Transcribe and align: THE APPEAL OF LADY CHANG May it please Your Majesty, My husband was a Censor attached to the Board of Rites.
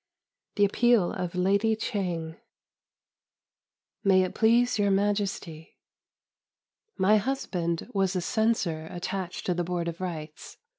THE 0.55 0.65
APPEAL 0.65 1.11
OF 1.13 1.35
LADY 1.35 1.75
CHANG 1.75 2.37
May 4.03 4.23
it 4.23 4.33
please 4.33 4.79
Your 4.79 4.89
Majesty, 4.89 5.77
My 6.97 7.17
husband 7.17 7.87
was 7.93 8.15
a 8.15 8.21
Censor 8.21 8.87
attached 8.89 9.45
to 9.45 9.53
the 9.53 9.63
Board 9.63 9.87
of 9.87 10.01
Rites. 10.01 10.57